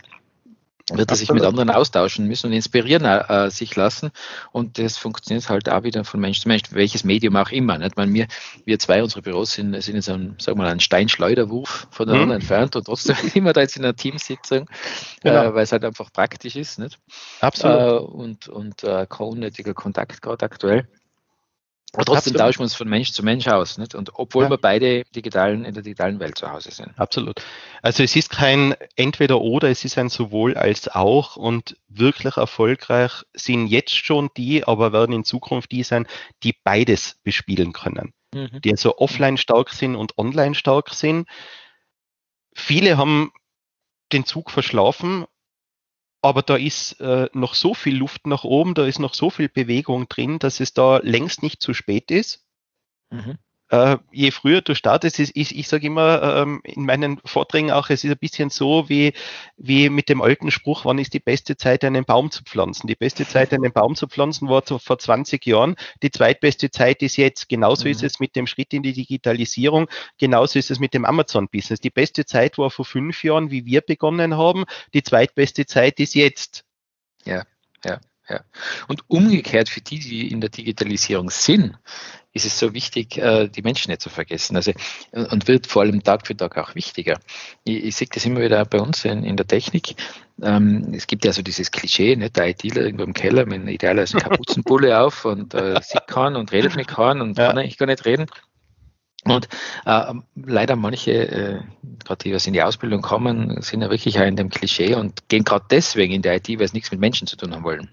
wird 0.91 1.09
er 1.09 1.15
sich 1.15 1.31
mit 1.31 1.43
anderen 1.43 1.69
austauschen 1.69 2.27
müssen 2.27 2.47
und 2.47 2.53
inspirieren 2.53 3.05
äh, 3.05 3.49
sich 3.49 3.75
lassen. 3.75 4.11
Und 4.51 4.79
das 4.79 4.97
funktioniert 4.97 5.47
halt 5.47 5.69
auch 5.69 5.83
wieder 5.83 6.03
von 6.03 6.19
Mensch 6.19 6.41
zu 6.41 6.49
Mensch, 6.49 6.63
welches 6.71 7.03
Medium 7.03 7.37
auch 7.37 7.51
immer. 7.51 7.77
Nicht? 7.77 7.95
Meine, 7.95 8.11
wir, 8.11 8.27
wir 8.65 8.79
zwei, 8.79 9.01
unsere 9.01 9.21
Büros 9.21 9.53
sind, 9.53 9.79
sind 9.81 9.95
jetzt 9.95 10.09
ein, 10.09 10.35
sagen 10.39 10.57
wir 10.57 10.63
mal, 10.63 10.71
ein 10.71 10.81
Steinschleuderwurf 10.81 11.87
voneinander 11.91 12.25
mhm. 12.25 12.41
entfernt 12.41 12.75
und 12.75 12.85
trotzdem 12.85 13.15
sind 13.21 13.45
wir 13.45 13.53
da 13.53 13.61
jetzt 13.61 13.77
in 13.77 13.83
einer 13.83 13.95
Teamsitzung, 13.95 14.67
genau. 15.21 15.43
äh, 15.43 15.53
weil 15.53 15.63
es 15.63 15.71
halt 15.71 15.85
einfach 15.85 16.11
praktisch 16.11 16.55
ist. 16.55 16.79
Nicht? 16.79 16.99
Absolut. 17.39 17.77
Äh, 17.77 18.03
und 18.03 18.47
und 18.49 18.83
äh, 18.83 19.05
kein 19.07 19.27
unnötiger 19.27 19.73
Kontakt 19.73 20.21
gerade 20.21 20.43
aktuell. 20.43 20.87
Aber 21.95 22.05
trotzdem 22.05 22.33
Absolut. 22.33 22.39
tauschen 22.39 22.59
wir 22.59 22.63
uns 22.63 22.75
von 22.75 22.89
Mensch 22.89 23.11
zu 23.11 23.23
Mensch 23.23 23.47
aus. 23.47 23.77
Nicht? 23.77 23.93
Und 23.93 24.15
obwohl 24.15 24.45
ja. 24.45 24.49
wir 24.49 24.57
beide 24.57 25.03
digitalen, 25.15 25.63
in 25.63 25.75
der 25.75 25.83
digitalen 25.83 26.19
Welt 26.19 26.37
zu 26.37 26.51
Hause 26.51 26.71
sind. 26.71 26.89
Absolut. 26.97 27.39
Also 27.83 28.01
es 28.01 28.15
ist 28.15 28.31
kein 28.31 28.75
Entweder-Oder, 28.95 29.69
es 29.69 29.85
ist 29.85 29.99
ein 29.99 30.09
sowohl 30.09 30.55
als 30.55 30.87
auch 30.87 31.35
und 31.35 31.77
wirklich 31.87 32.37
erfolgreich 32.37 33.23
sind 33.33 33.67
jetzt 33.67 33.95
schon 33.95 34.31
die, 34.35 34.63
aber 34.63 34.91
werden 34.91 35.13
in 35.13 35.23
Zukunft 35.23 35.71
die 35.71 35.83
sein, 35.83 36.07
die 36.41 36.55
beides 36.63 37.19
bespielen 37.23 37.73
können. 37.73 38.13
Mhm. 38.33 38.59
Die 38.63 38.71
also 38.71 38.97
offline 38.97 39.37
stark 39.37 39.69
sind 39.69 39.95
und 39.95 40.17
online 40.17 40.55
stark 40.55 40.89
sind. 40.89 41.27
Viele 42.55 42.97
haben 42.97 43.31
den 44.11 44.25
Zug 44.25 44.49
verschlafen 44.49 45.25
aber 46.23 46.41
da 46.41 46.55
ist 46.55 46.99
äh, 47.01 47.29
noch 47.33 47.53
so 47.53 47.73
viel 47.73 47.95
Luft 47.97 48.25
nach 48.25 48.43
oben, 48.43 48.73
da 48.73 48.85
ist 48.85 48.99
noch 48.99 49.13
so 49.13 49.29
viel 49.29 49.49
Bewegung 49.49 50.07
drin, 50.09 50.39
dass 50.39 50.59
es 50.59 50.73
da 50.73 50.97
längst 50.97 51.43
nicht 51.43 51.61
zu 51.61 51.73
spät 51.73 52.09
ist. 52.09 52.45
Mhm 53.11 53.37
äh, 53.69 53.97
je 54.11 54.31
früher 54.31 54.61
du 54.61 54.75
startest, 54.75 55.19
ist, 55.19 55.31
ich, 55.35 55.57
ich 55.57 55.67
sage 55.67 55.87
immer 55.87 56.21
ähm, 56.41 56.61
in 56.63 56.85
meinen 56.85 57.19
Vorträgen 57.25 57.71
auch, 57.71 57.89
es 57.89 58.03
ist 58.03 58.11
ein 58.11 58.17
bisschen 58.17 58.49
so 58.49 58.87
wie, 58.89 59.13
wie 59.57 59.89
mit 59.89 60.09
dem 60.09 60.21
alten 60.21 60.51
Spruch, 60.51 60.85
wann 60.85 60.99
ist 60.99 61.13
die 61.13 61.19
beste 61.19 61.57
Zeit, 61.57 61.83
einen 61.83 62.05
Baum 62.05 62.29
zu 62.29 62.43
pflanzen? 62.43 62.87
Die 62.87 62.95
beste 62.95 63.27
Zeit, 63.27 63.53
einen 63.53 63.73
Baum 63.73 63.95
zu 63.95 64.07
pflanzen, 64.07 64.49
war 64.49 64.63
zu, 64.63 64.79
vor 64.79 64.99
20 64.99 65.45
Jahren. 65.45 65.75
Die 66.01 66.11
zweitbeste 66.11 66.71
Zeit 66.71 67.01
ist 67.01 67.17
jetzt. 67.17 67.49
Genauso 67.49 67.85
mhm. 67.85 67.91
ist 67.91 68.03
es 68.03 68.19
mit 68.19 68.35
dem 68.35 68.47
Schritt 68.47 68.73
in 68.73 68.83
die 68.83 68.93
Digitalisierung. 68.93 69.87
Genauso 70.19 70.59
ist 70.59 70.69
es 70.69 70.79
mit 70.79 70.93
dem 70.93 71.05
Amazon-Business. 71.05 71.79
Die 71.79 71.89
beste 71.89 72.25
Zeit 72.25 72.57
war 72.57 72.69
vor 72.69 72.85
fünf 72.85 73.23
Jahren, 73.23 73.49
wie 73.49 73.65
wir 73.65 73.81
begonnen 73.81 74.37
haben. 74.37 74.65
Die 74.93 75.03
zweitbeste 75.03 75.65
Zeit 75.65 75.99
ist 75.99 76.13
jetzt. 76.13 76.63
Ja, 77.25 77.43
ja. 77.83 77.99
Ja. 78.33 78.43
Und 78.87 79.03
umgekehrt 79.07 79.69
für 79.69 79.81
die, 79.81 79.99
die 79.99 80.31
in 80.31 80.41
der 80.41 80.49
Digitalisierung 80.49 81.29
sind, 81.29 81.77
ist 82.33 82.47
es 82.47 82.57
so 82.57 82.73
wichtig, 82.73 83.17
äh, 83.17 83.47
die 83.47 83.61
Menschen 83.61 83.91
nicht 83.91 84.01
zu 84.01 84.09
vergessen. 84.09 84.55
Also, 84.55 84.71
und 85.11 85.47
wird 85.47 85.67
vor 85.67 85.83
allem 85.83 86.01
Tag 86.03 86.25
für 86.25 86.35
Tag 86.35 86.57
auch 86.57 86.73
wichtiger. 86.73 87.19
Ich, 87.63 87.83
ich 87.83 87.95
sehe 87.95 88.07
das 88.11 88.25
immer 88.25 88.41
wieder 88.41 88.65
bei 88.65 88.79
uns 88.79 89.05
in, 89.05 89.23
in 89.23 89.37
der 89.37 89.45
Technik. 89.45 89.95
Ähm, 90.41 90.93
es 90.93 91.05
gibt 91.05 91.25
ja 91.25 91.31
so 91.31 91.43
dieses 91.43 91.69
Klischee, 91.69 92.15
nicht? 92.15 92.35
der 92.35 92.49
ITler 92.49 92.81
irgendwo 92.81 93.03
im 93.03 93.13
Keller 93.13 93.45
mit 93.45 93.67
idealerweise 93.67 94.17
Kapuzenbulle 94.17 94.99
auf 95.01 95.25
und 95.25 95.53
äh, 95.53 95.79
sieht 95.83 96.07
kann 96.07 96.35
und 96.35 96.51
redet 96.51 96.75
mit 96.75 96.87
kann 96.87 97.21
und 97.21 97.37
ja. 97.37 97.47
kann 97.47 97.59
eigentlich 97.59 97.77
gar 97.77 97.85
nicht 97.85 98.05
reden. 98.05 98.25
Und 99.25 99.47
äh, 99.85 100.13
leider 100.35 100.75
manche, 100.75 101.11
äh, 101.11 101.59
gerade 102.03 102.23
die, 102.23 102.33
was 102.33 102.47
in 102.47 102.53
die 102.53 102.63
Ausbildung 102.63 103.01
kommen, 103.01 103.61
sind 103.61 103.81
ja 103.81 103.89
wirklich 103.89 104.19
auch 104.19 104.25
in 104.25 104.35
dem 104.35 104.49
Klischee 104.49 104.95
und 104.95 105.29
gehen 105.29 105.43
gerade 105.43 105.65
deswegen 105.69 106.13
in 106.13 106.21
die 106.21 106.29
IT, 106.29 106.49
weil 106.59 106.67
sie 106.67 106.75
nichts 106.75 106.91
mit 106.91 106.99
Menschen 106.99 107.27
zu 107.27 107.37
tun 107.37 107.53
haben 107.53 107.63
wollen. 107.63 107.89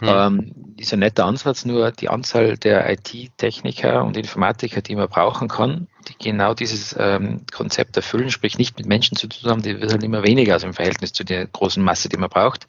Mhm. 0.00 0.08
Ähm, 0.08 0.74
ist 0.76 0.92
ein 0.92 0.98
netter 0.98 1.24
Ansatz, 1.24 1.64
nur 1.64 1.92
die 1.92 2.08
Anzahl 2.08 2.56
der 2.56 2.90
IT-Techniker 2.90 4.04
und 4.04 4.16
Informatiker, 4.16 4.82
die 4.82 4.96
man 4.96 5.08
brauchen 5.08 5.48
kann, 5.48 5.86
die 6.08 6.16
genau 6.18 6.54
dieses 6.54 6.94
ähm, 6.98 7.42
Konzept 7.52 7.96
erfüllen, 7.96 8.30
sprich 8.30 8.58
nicht 8.58 8.76
mit 8.76 8.86
Menschen 8.86 9.16
zu 9.16 9.28
tun 9.28 9.50
haben, 9.50 9.62
die 9.62 9.80
wird 9.80 9.92
halt 9.92 10.02
immer 10.02 10.24
weniger, 10.24 10.54
also 10.54 10.66
im 10.66 10.74
Verhältnis 10.74 11.12
zu 11.12 11.24
der 11.24 11.46
großen 11.46 11.82
Masse, 11.82 12.08
die 12.08 12.16
man 12.16 12.28
braucht. 12.28 12.66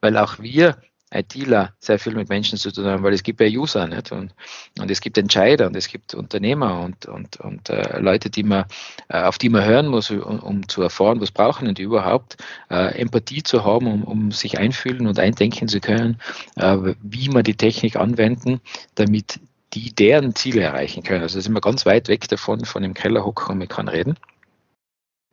Weil 0.00 0.16
auch 0.16 0.38
wir 0.38 0.76
ITler 1.12 1.72
sehr 1.78 1.98
viel 1.98 2.14
mit 2.14 2.28
Menschen 2.28 2.58
zu 2.58 2.72
tun 2.72 2.86
haben, 2.86 3.02
weil 3.02 3.14
es 3.14 3.22
gibt 3.22 3.40
ja 3.40 3.46
User 3.46 3.86
nicht? 3.86 4.10
Und, 4.10 4.34
und 4.78 4.90
es 4.90 5.00
gibt 5.00 5.16
Entscheider 5.18 5.66
und 5.66 5.76
es 5.76 5.88
gibt 5.88 6.14
Unternehmer 6.14 6.80
und, 6.80 7.06
und, 7.06 7.38
und 7.40 7.70
äh, 7.70 7.98
Leute, 8.00 8.28
die 8.28 8.42
man, 8.42 8.64
äh, 9.08 9.22
auf 9.22 9.38
die 9.38 9.48
man 9.48 9.64
hören 9.64 9.86
muss, 9.86 10.10
um, 10.10 10.40
um 10.40 10.68
zu 10.68 10.82
erfahren, 10.82 11.20
was 11.20 11.30
brauchen 11.30 11.72
die 11.74 11.82
überhaupt, 11.82 12.36
äh, 12.70 13.00
Empathie 13.00 13.42
zu 13.42 13.64
haben, 13.64 13.86
um, 13.86 14.04
um 14.04 14.32
sich 14.32 14.58
einfühlen 14.58 15.06
und 15.06 15.18
eindenken 15.18 15.68
zu 15.68 15.80
können, 15.80 16.20
äh, 16.56 16.76
wie 17.02 17.28
man 17.28 17.44
die 17.44 17.56
Technik 17.56 17.96
anwenden, 17.96 18.60
damit 18.96 19.38
die 19.74 19.94
deren 19.94 20.34
Ziele 20.34 20.62
erreichen 20.62 21.02
können. 21.02 21.22
Also 21.22 21.40
sind 21.40 21.52
wir 21.52 21.60
ganz 21.60 21.86
weit 21.86 22.08
weg 22.08 22.28
davon, 22.28 22.64
von 22.64 22.82
dem 22.82 22.94
Keller 22.94 23.24
hocken 23.24 23.52
und 23.52 23.58
man 23.58 23.68
kann 23.68 23.88
reden. 23.88 24.16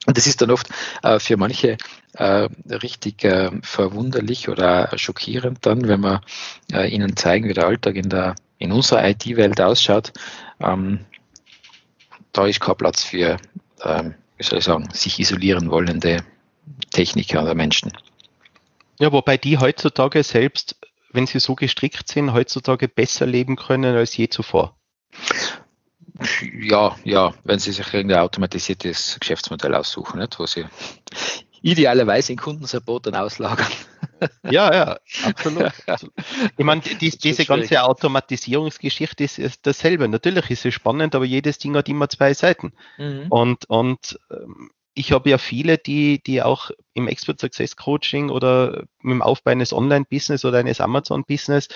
Und 0.05 0.17
das 0.17 0.27
ist 0.27 0.41
dann 0.41 0.51
oft 0.51 0.67
äh, 1.01 1.19
für 1.19 1.37
manche 1.37 1.77
äh, 2.13 2.49
richtig 2.69 3.23
äh, 3.23 3.51
verwunderlich 3.61 4.49
oder 4.49 4.91
schockierend 4.97 5.65
dann, 5.65 5.87
wenn 5.87 6.01
wir 6.01 6.21
äh, 6.71 6.89
ihnen 6.89 7.15
zeigen, 7.15 7.47
wie 7.47 7.53
der 7.53 7.67
Alltag 7.67 7.95
in, 7.95 8.09
der, 8.09 8.35
in 8.57 8.71
unserer 8.71 9.07
IT-Welt 9.07 9.61
ausschaut. 9.61 10.11
Ähm, 10.59 11.05
da 12.33 12.47
ist 12.47 12.59
kein 12.59 12.75
Platz 12.75 13.03
für, 13.03 13.37
ähm, 13.83 14.15
wie 14.37 14.43
soll 14.43 14.59
ich 14.59 14.65
sagen, 14.65 14.89
sich 14.91 15.19
isolieren 15.19 15.69
wollende 15.69 16.23
Techniker 16.91 17.43
oder 17.43 17.55
Menschen. 17.55 17.91
Ja, 18.99 19.11
wobei 19.11 19.37
die 19.37 19.57
heutzutage 19.57 20.23
selbst, 20.23 20.75
wenn 21.11 21.27
sie 21.27 21.39
so 21.39 21.55
gestrickt 21.55 22.09
sind, 22.09 22.33
heutzutage 22.33 22.87
besser 22.87 23.25
leben 23.25 23.55
können 23.55 23.95
als 23.95 24.15
je 24.17 24.27
zuvor. 24.29 24.75
Ja, 26.59 26.95
ja, 27.03 27.33
wenn 27.43 27.59
Sie 27.59 27.71
sich 27.71 27.93
irgendein 27.93 28.19
automatisiertes 28.19 29.17
Geschäftsmodell 29.19 29.73
aussuchen, 29.73 30.19
nicht, 30.19 30.37
wo 30.39 30.45
Sie 30.45 30.65
idealerweise 31.63 32.33
in 32.33 32.37
Kundensupport 32.37 33.07
dann 33.07 33.15
auslagern. 33.15 33.71
Ja, 34.49 34.73
ja, 34.73 34.99
absolut. 35.23 35.71
Ich 36.57 36.65
meine, 36.65 36.81
die, 36.81 37.09
diese 37.09 37.45
ganze 37.45 37.83
Automatisierungsgeschichte 37.83 39.23
ist, 39.23 39.39
ist, 39.39 39.65
dasselbe. 39.65 40.07
Natürlich 40.07 40.49
ist 40.51 40.65
es 40.65 40.73
spannend, 40.73 41.15
aber 41.15 41.25
jedes 41.25 41.57
Ding 41.57 41.75
hat 41.75 41.89
immer 41.89 42.09
zwei 42.09 42.33
Seiten. 42.33 42.73
Mhm. 42.97 43.27
Und, 43.29 43.65
und 43.69 44.19
ähm, 44.29 44.71
ich 44.93 45.11
habe 45.11 45.29
ja 45.29 45.37
viele, 45.37 45.77
die, 45.77 46.21
die 46.21 46.41
auch 46.41 46.69
im 46.93 47.07
Expert 47.07 47.39
Success 47.39 47.75
Coaching 47.75 48.29
oder 48.29 48.83
mit 49.01 49.13
dem 49.13 49.21
Aufbau 49.21 49.51
eines 49.51 49.73
Online-Business 49.73 50.45
oder 50.45 50.59
eines 50.59 50.81
Amazon-Business 50.81 51.69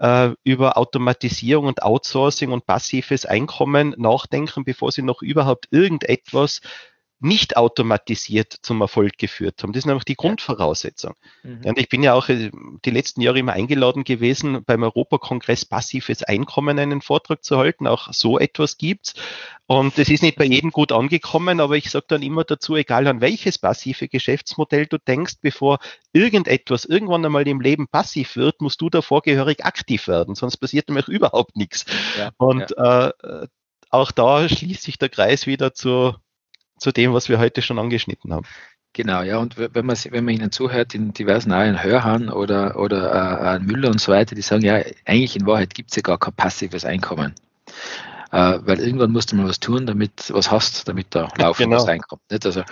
äh, 0.00 0.30
über 0.44 0.76
Automatisierung 0.76 1.66
und 1.66 1.82
Outsourcing 1.82 2.50
und 2.50 2.66
passives 2.66 3.26
Einkommen 3.26 3.94
nachdenken, 3.96 4.64
bevor 4.64 4.90
sie 4.90 5.02
noch 5.02 5.22
überhaupt 5.22 5.68
irgendetwas 5.70 6.60
nicht 7.20 7.56
automatisiert 7.56 8.56
zum 8.62 8.80
Erfolg 8.80 9.18
geführt 9.18 9.62
haben. 9.62 9.72
Das 9.72 9.80
ist 9.80 9.86
nämlich 9.86 10.04
die 10.04 10.16
Grundvoraussetzung. 10.16 11.14
Mhm. 11.42 11.60
Und 11.64 11.78
ich 11.78 11.88
bin 11.88 12.02
ja 12.02 12.14
auch 12.14 12.28
äh, 12.28 12.50
die 12.84 12.90
letzten 12.90 13.20
Jahre 13.20 13.38
immer 13.38 13.52
eingeladen 13.52 14.04
gewesen, 14.04 14.64
beim 14.64 14.82
Europakongress 14.82 15.66
passives 15.66 16.22
Einkommen 16.22 16.78
einen 16.78 17.02
Vortrag 17.02 17.44
zu 17.44 17.58
halten. 17.58 17.86
Auch 17.86 18.12
so 18.12 18.38
etwas 18.38 18.78
gibt's. 18.78 19.14
Und 19.66 19.98
es 19.98 20.08
ist 20.08 20.22
nicht 20.22 20.36
bei 20.36 20.46
jedem 20.46 20.70
gut 20.70 20.90
angekommen, 20.90 21.60
aber 21.60 21.76
ich 21.76 21.90
sage 21.90 22.06
dann 22.08 22.22
immer 22.22 22.42
dazu, 22.42 22.74
egal 22.74 23.06
an 23.06 23.20
welches 23.20 23.58
passive 23.58 24.08
Geschäftsmodell 24.08 24.86
du 24.86 24.98
denkst, 24.98 25.34
bevor 25.42 25.78
irgendetwas 26.12 26.84
irgendwann 26.86 27.24
einmal 27.24 27.46
im 27.46 27.60
Leben 27.60 27.86
passiv 27.86 28.34
wird, 28.34 28.62
musst 28.62 28.80
du 28.80 28.90
davor 28.90 29.22
gehörig 29.22 29.64
aktiv 29.64 30.08
werden, 30.08 30.34
sonst 30.34 30.56
passiert 30.56 30.88
nämlich 30.88 31.06
überhaupt 31.06 31.56
nichts. 31.56 31.84
Ja, 32.18 32.30
Und 32.36 32.74
ja. 32.76 33.10
Äh, 33.10 33.46
auch 33.90 34.12
da 34.12 34.48
schließt 34.48 34.82
sich 34.82 34.98
der 34.98 35.08
Kreis 35.08 35.46
wieder 35.46 35.74
zu 35.74 36.14
zu 36.80 36.90
dem, 36.90 37.12
was 37.12 37.28
wir 37.28 37.38
heute 37.38 37.62
schon 37.62 37.78
angeschnitten 37.78 38.32
haben. 38.32 38.46
Genau, 38.92 39.22
ja, 39.22 39.38
und 39.38 39.56
wenn 39.56 39.86
man, 39.86 39.96
wenn 40.10 40.24
man 40.24 40.34
ihnen 40.34 40.50
zuhört, 40.50 40.96
in 40.96 41.12
diversen 41.12 41.52
Eilen 41.52 41.80
Hörhahn 41.80 42.28
oder, 42.28 42.76
oder 42.76 43.54
äh, 43.54 43.58
Müller 43.60 43.88
und 43.88 44.00
so 44.00 44.10
weiter, 44.10 44.34
die 44.34 44.42
sagen, 44.42 44.64
ja, 44.64 44.82
eigentlich 45.04 45.36
in 45.36 45.46
Wahrheit 45.46 45.74
gibt 45.74 45.90
es 45.90 45.96
ja 45.96 46.02
gar 46.02 46.18
kein 46.18 46.34
passives 46.34 46.84
Einkommen. 46.84 47.34
Äh, 48.32 48.58
weil 48.62 48.80
irgendwann 48.80 49.12
musst 49.12 49.30
du 49.30 49.36
mal 49.36 49.48
was 49.48 49.60
tun, 49.60 49.86
damit 49.86 50.32
was 50.32 50.50
hast, 50.50 50.88
damit 50.88 51.08
da 51.10 51.28
laufen 51.36 51.64
genau. 51.64 51.76
was 51.76 51.86
reinkommt. 51.86 52.22
Nicht? 52.30 52.46
Also 52.46 52.64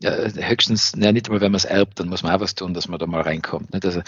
ja, 0.00 0.12
höchstens, 0.12 0.92
ja, 0.96 1.10
nicht 1.10 1.26
einmal, 1.26 1.40
wenn 1.40 1.52
man 1.52 1.56
es 1.56 1.64
erbt, 1.64 1.98
dann 1.98 2.08
muss 2.08 2.22
man 2.22 2.34
auch 2.34 2.40
was 2.40 2.54
tun, 2.54 2.72
dass 2.72 2.86
man 2.86 3.00
da 3.00 3.06
mal 3.06 3.22
reinkommt. 3.22 3.72
Nicht? 3.72 3.84
Also 3.84 4.02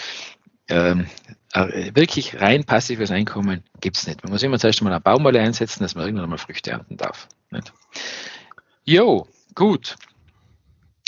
ähm, 0.69 1.07
äh, 1.53 1.95
wirklich 1.95 2.39
rein 2.41 2.63
passives 2.63 3.11
Einkommen 3.11 3.63
gibt 3.81 3.97
es 3.97 4.07
nicht. 4.07 4.23
Man 4.23 4.31
muss 4.31 4.43
immer 4.43 4.59
zuerst 4.59 4.81
mal 4.81 4.91
eine 4.91 5.01
Baumwolle 5.01 5.39
einsetzen, 5.39 5.83
dass 5.83 5.95
man 5.95 6.05
irgendwann 6.05 6.29
mal 6.29 6.37
Früchte 6.37 6.71
ernten 6.71 6.97
darf. 6.97 7.27
Nicht? 7.51 7.71
Jo, 8.83 9.27
Gut. 9.57 9.95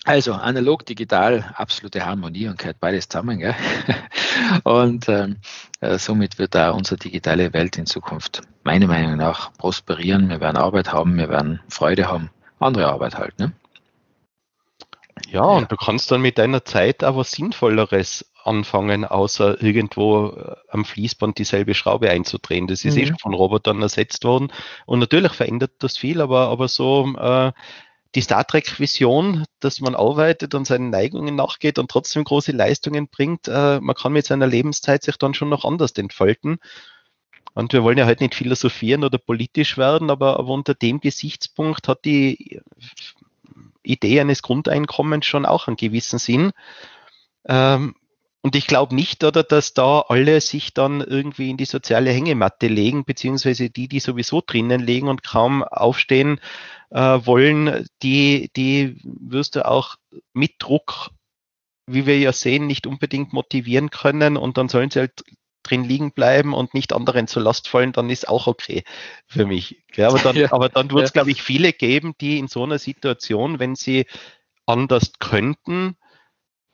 Also 0.05 0.33
analog, 0.33 0.83
digital, 0.83 1.53
absolute 1.53 2.03
Harmonie 2.03 2.47
und 2.47 2.57
gehört 2.57 2.79
beides 2.79 3.07
zusammen. 3.07 3.37
Gell? 3.37 3.53
Und 4.63 5.07
ähm, 5.07 5.37
äh, 5.81 5.99
somit 5.99 6.39
wird 6.39 6.55
da 6.55 6.71
unsere 6.71 6.97
digitale 6.97 7.53
Welt 7.53 7.77
in 7.77 7.85
Zukunft 7.85 8.41
meiner 8.63 8.87
Meinung 8.87 9.17
nach 9.17 9.53
prosperieren. 9.53 10.29
Wir 10.29 10.39
werden 10.39 10.57
Arbeit 10.57 10.91
haben, 10.91 11.15
wir 11.15 11.29
werden 11.29 11.59
Freude 11.69 12.07
haben, 12.07 12.31
andere 12.59 12.87
Arbeit 12.87 13.19
halt. 13.19 13.37
Ne? 13.37 13.51
Ja, 15.27 15.43
und 15.43 15.71
du 15.71 15.75
kannst 15.75 16.09
dann 16.09 16.21
mit 16.21 16.39
deiner 16.39 16.65
Zeit 16.65 17.03
aber 17.03 17.23
Sinnvolleres 17.25 18.31
anfangen, 18.43 19.05
außer 19.05 19.61
irgendwo 19.61 20.29
äh, 20.29 20.55
am 20.69 20.85
Fließband 20.85 21.37
dieselbe 21.37 21.75
Schraube 21.75 22.09
einzudrehen. 22.09 22.65
Das 22.65 22.83
ist 22.83 22.95
eh 22.95 23.01
mhm. 23.01 23.03
eh 23.03 23.07
schon 23.09 23.19
von 23.19 23.33
Robotern 23.35 23.79
ersetzt 23.83 24.23
worden. 24.23 24.51
Und 24.87 24.97
natürlich 24.97 25.33
verändert 25.33 25.73
das 25.79 25.99
viel, 25.99 26.19
aber, 26.19 26.47
aber 26.47 26.67
so 26.67 27.13
äh, 27.15 27.51
die 28.15 28.21
Star 28.21 28.45
Trek-Vision, 28.45 29.45
dass 29.59 29.81
man 29.81 29.95
arbeitet 29.95 30.55
und 30.55 30.65
seinen 30.65 30.89
Neigungen 30.89 31.35
nachgeht 31.35 31.77
und 31.77 31.91
trotzdem 31.91 32.23
große 32.23 32.51
Leistungen 32.51 33.07
bringt, 33.07 33.47
äh, 33.47 33.79
man 33.79 33.95
kann 33.95 34.13
mit 34.13 34.25
seiner 34.25 34.47
Lebenszeit 34.47 35.03
sich 35.03 35.17
dann 35.17 35.33
schon 35.33 35.49
noch 35.49 35.63
anders 35.63 35.91
entfalten. 35.91 36.57
Und 37.53 37.73
wir 37.73 37.83
wollen 37.83 37.97
ja 37.97 38.05
heute 38.05 38.23
nicht 38.23 38.35
philosophieren 38.35 39.03
oder 39.03 39.17
politisch 39.17 39.77
werden, 39.77 40.09
aber, 40.09 40.39
aber 40.39 40.49
unter 40.49 40.73
dem 40.73 40.99
Gesichtspunkt 40.99 41.87
hat 41.87 42.05
die 42.05 42.61
Idee 43.83 44.21
eines 44.21 44.41
Grundeinkommens 44.41 45.25
schon 45.25 45.45
auch 45.45 45.67
einen 45.67 45.77
gewissen 45.77 46.19
Sinn. 46.19 46.51
Ähm, 47.45 47.95
und 48.41 48.55
ich 48.55 48.67
glaube 48.67 48.95
nicht, 48.95 49.23
oder, 49.23 49.43
dass 49.43 49.73
da 49.73 50.01
alle 50.07 50.39
sich 50.39 50.73
dann 50.73 51.01
irgendwie 51.01 51.49
in 51.49 51.57
die 51.57 51.65
soziale 51.65 52.11
Hängematte 52.11 52.67
legen, 52.67 53.03
beziehungsweise 53.03 53.69
die, 53.69 53.89
die 53.89 53.99
sowieso 53.99 54.41
drinnen 54.45 54.79
liegen 54.79 55.09
und 55.09 55.23
kaum 55.23 55.61
aufstehen 55.63 56.39
äh, 56.89 56.99
wollen, 56.99 57.85
die, 58.01 58.49
die 58.55 59.01
wirst 59.03 59.55
du 59.55 59.67
auch 59.67 59.97
mit 60.33 60.53
Druck, 60.59 61.09
wie 61.85 62.05
wir 62.05 62.17
ja 62.17 62.31
sehen, 62.31 62.65
nicht 62.65 62.87
unbedingt 62.87 63.33
motivieren 63.33 63.89
können 63.89 64.37
und 64.37 64.57
dann 64.57 64.69
sollen 64.69 64.89
sie 64.89 64.99
halt 64.99 65.23
drin 65.63 65.83
liegen 65.83 66.13
bleiben 66.13 66.53
und 66.53 66.73
nicht 66.73 66.93
anderen 66.93 67.27
zur 67.27 67.43
Last 67.43 67.67
fallen, 67.67 67.91
dann 67.91 68.09
ist 68.09 68.29
auch 68.29 68.47
okay 68.47 68.83
für 69.27 69.45
mich. 69.45 69.83
Ja, 69.95 70.07
aber 70.07 70.19
dann, 70.19 70.35
ja. 70.37 70.51
aber 70.53 70.69
dann 70.69 70.89
wird 70.91 71.05
es, 71.05 71.13
glaube 71.13 71.31
ich, 71.31 71.43
viele 71.43 71.73
geben, 71.73 72.15
die 72.21 72.39
in 72.39 72.47
so 72.47 72.63
einer 72.63 72.79
Situation, 72.79 73.59
wenn 73.59 73.75
sie 73.75 74.05
anders 74.65 75.11
könnten, 75.19 75.97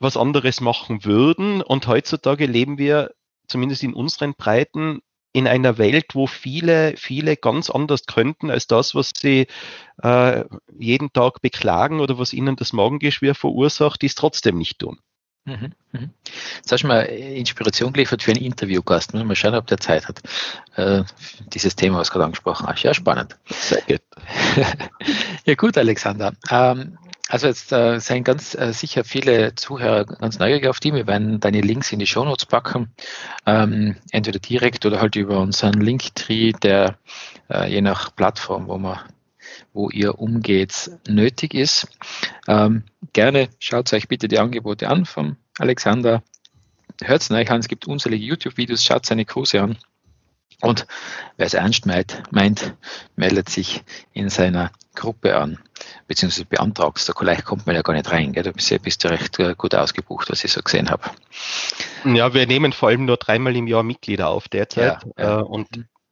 was 0.06 0.16
anderes 0.16 0.62
machen 0.62 1.04
würden. 1.04 1.62
Und 1.62 1.88
heutzutage 1.88 2.46
leben 2.46 2.78
wir, 2.78 3.12
zumindest 3.48 3.84
in 3.84 3.94
unseren 3.94 4.36
Breiten, 4.36 5.02
in 5.34 5.48
einer 5.48 5.78
Welt, 5.78 6.16
wo 6.16 6.28
viele, 6.28 6.96
viele 6.96 7.36
ganz 7.36 7.70
anders 7.70 8.06
könnten 8.06 8.50
als 8.50 8.68
das, 8.68 8.96
was 8.96 9.12
sie 9.14 9.48
äh, 10.02 10.46
jeden 10.80 11.12
Tag 11.12 11.42
beklagen 11.42 12.00
oder 12.00 12.18
was 12.18 12.32
ihnen 12.32 12.56
das 12.56 12.72
Magengeschwür 12.72 13.36
verursacht, 13.36 14.02
die 14.02 14.06
es 14.06 14.16
trotzdem 14.16 14.58
nicht 14.58 14.80
tun. 14.80 15.00
Mhm, 15.48 15.74
mhm. 15.92 16.10
Jetzt 16.56 16.72
hast 16.72 16.84
du 16.84 16.88
mal 16.88 17.02
Inspiration 17.02 17.94
geliefert 17.94 18.24
für 18.24 18.32
einen 18.32 18.44
Interviewgast. 18.44 19.14
Mal 19.14 19.36
schauen, 19.36 19.54
ob 19.54 19.68
der 19.68 19.78
Zeit 19.78 20.08
hat. 20.08 20.22
Äh, 20.76 21.04
dieses 21.54 21.76
Thema, 21.76 22.00
was 22.00 22.08
du 22.08 22.14
gerade 22.14 22.26
angesprochen 22.26 22.66
hast. 22.66 22.82
Ja, 22.82 22.94
spannend. 22.94 23.38
Sehr 23.46 23.82
gut. 23.82 24.02
ja, 25.46 25.56
gut, 25.56 25.78
Alexander. 25.78 26.34
Ähm, 26.50 26.98
also 27.36 27.48
jetzt 27.48 27.74
äh, 27.74 28.00
seien 28.00 28.24
ganz 28.24 28.56
äh, 28.56 28.72
sicher 28.72 29.04
viele 29.04 29.56
Zuhörer 29.56 30.06
ganz 30.06 30.40
neugierig 30.40 30.68
auf 30.68 30.80
die. 30.80 30.94
Wir 30.94 31.06
werden 31.06 31.42
deine 31.42 31.60
Links 31.60 31.92
in 31.92 32.00
die 32.00 32.08
Shownotes 32.08 32.46
packen, 32.46 32.94
ähm, 33.46 33.98
entweder 34.12 34.40
direkt 34.40 34.86
oder 34.86 35.02
halt 35.02 35.18
über 35.18 35.42
unseren 35.42 35.82
Linktree, 35.82 36.54
der 36.54 36.98
äh, 37.50 37.70
je 37.70 37.82
nach 37.82 38.16
Plattform, 38.16 38.70
wo 38.70 38.78
man 38.78 39.00
wo 39.74 39.90
ihr 39.90 40.18
umgeht, 40.18 40.92
nötig 41.10 41.54
ist. 41.54 41.90
Ähm, 42.48 42.84
gerne 43.12 43.50
schaut 43.60 43.92
euch 43.92 44.08
bitte 44.08 44.30
die 44.30 44.40
Angebote 44.40 44.88
an 44.88 45.06
von 45.06 45.36
Alexander. 45.60 46.24
Hört 47.04 47.22
es 47.22 47.32
euch 47.32 47.52
an, 47.52 47.60
es 47.60 47.68
gibt 47.68 47.86
unzählige 47.86 48.24
YouTube-Videos, 48.24 48.86
schaut 48.86 49.06
seine 49.06 49.26
Kurse 49.26 49.62
an. 49.62 49.78
Und 50.62 50.88
wer 51.36 51.48
es 51.48 51.54
ernst 51.54 51.86
meint, 51.86 52.24
meint, 52.32 52.76
meldet 53.18 53.50
sich 53.50 53.84
in 54.14 54.30
seiner 54.30 54.72
Gruppe 54.96 55.36
an, 55.36 55.60
beziehungsweise 56.08 56.46
beantragt 56.46 56.98
es. 56.98 57.12
Vielleicht 57.18 57.46
kommt 57.46 57.66
man 57.66 57.76
ja 57.76 57.82
gar 57.82 57.94
nicht 57.94 58.12
rein. 58.12 58.34
Gell? 58.34 58.44
Da 58.44 58.52
bist 58.52 58.72
du, 58.72 58.80
bist 58.80 59.04
du 59.04 59.10
recht 59.10 59.40
äh, 59.40 59.56
gut 59.58 59.76
ausgebucht, 59.76 60.30
was 60.30 60.44
ich 60.44 60.52
so 60.52 60.62
gesehen 60.62 60.90
habe. 60.90 61.04
Ja, 62.04 62.34
wir 62.34 62.48
nehmen 62.48 62.74
vor 62.74 62.90
allem 62.90 63.06
nur 63.06 63.18
dreimal 63.18 63.56
im 63.56 63.68
Jahr 63.68 63.84
Mitglieder 63.84 64.30
auf 64.30 64.48
derzeit. 64.48 65.04
Ja, 65.18 65.24
ja. 65.24 65.40
Äh, 65.40 65.44
und 65.44 65.68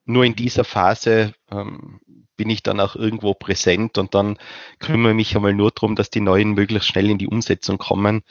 nur 0.05 0.25
in 0.25 0.35
dieser 0.35 0.63
Phase 0.63 1.33
ähm, 1.51 1.99
bin 2.35 2.49
ich 2.49 2.63
dann 2.63 2.79
auch 2.79 2.95
irgendwo 2.95 3.33
präsent 3.33 3.97
und 3.97 4.15
dann 4.15 4.37
kümmere 4.79 5.11
ich 5.11 5.15
mich 5.15 5.35
einmal 5.35 5.53
nur 5.53 5.71
darum, 5.71 5.95
dass 5.95 6.09
die 6.09 6.19
neuen 6.19 6.53
möglichst 6.53 6.89
schnell 6.89 7.09
in 7.09 7.17
die 7.17 7.27
Umsetzung 7.27 7.77
kommen. 7.77 8.23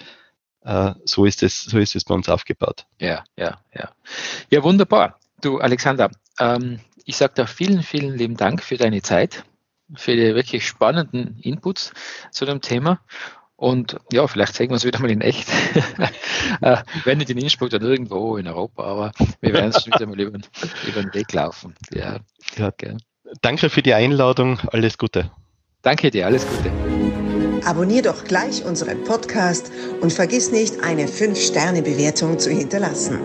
Äh, 0.63 0.95
so 1.05 1.25
ist 1.25 1.43
es, 1.43 1.63
so 1.63 1.79
ist 1.79 1.97
es 1.97 2.05
bei 2.05 2.15
uns 2.15 2.29
aufgebaut. 2.29 2.87
Ja, 3.01 3.25
ja, 3.37 3.59
ja. 3.75 3.91
Ja, 4.51 4.63
wunderbar. 4.63 5.19
Du, 5.41 5.59
Alexander, 5.59 6.11
ähm, 6.39 6.81
ich 7.05 7.17
sage 7.17 7.35
dir 7.35 7.47
vielen, 7.47 7.83
vielen 7.83 8.17
lieben 8.17 8.37
Dank 8.37 8.63
für 8.63 8.77
deine 8.77 9.03
Zeit, 9.03 9.45
für 9.97 10.17
die 10.17 10.35
wirklich 10.35 10.67
spannenden 10.67 11.39
Inputs 11.43 11.93
zu 12.31 12.45
dem 12.45 12.61
Thema. 12.61 13.01
Und 13.57 13.97
ja, 14.13 14.27
vielleicht 14.27 14.55
zeigen 14.55 14.71
wir 14.71 14.75
uns 14.75 14.85
wieder 14.85 14.99
mal 14.99 15.11
in 15.11 15.21
echt. 15.21 15.49
äh, 16.63 16.79
wenn 17.05 17.19
nicht 17.19 17.31
in 17.31 17.39
Innsbruck, 17.39 17.71
dann 17.71 17.83
irgendwo 17.83 18.37
in 18.37 18.49
Europa, 18.49 18.83
aber 18.83 19.13
wir 19.41 19.53
werden 19.53 19.71
es 19.71 19.87
wieder 19.87 20.05
mal 20.05 20.19
über, 20.21 20.37
über, 20.89 21.01
den 21.01 21.15
Weg 21.15 21.33
laufen. 21.33 21.75
Ja, 21.93 22.19
ja. 22.57 22.69
Okay. 22.69 22.97
Danke 23.41 23.71
für 23.71 23.83
die 23.83 23.95
Einladung. 23.95 24.59
Alles 24.73 24.99
Gute. 24.99 25.31
Danke 25.83 26.11
dir, 26.11 26.27
alles 26.27 26.45
Gute. 26.45 26.73
Abonnier 27.65 28.03
doch 28.03 28.25
gleich 28.25 28.65
unseren 28.65 29.05
Podcast 29.05 29.71
und 30.01 30.13
vergiss 30.13 30.51
nicht, 30.51 30.83
eine 30.83 31.07
5-Sterne-Bewertung 31.07 32.41
zu 32.41 32.51
hinterlassen. 32.51 33.21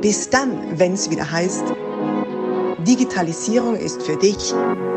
Bis 0.00 0.30
dann, 0.30 0.78
wenn 0.78 0.92
es 0.92 1.10
wieder 1.10 1.28
heißt, 1.28 1.64
Digitalisierung 2.86 3.74
ist 3.74 4.00
für 4.04 4.16
dich 4.16 4.54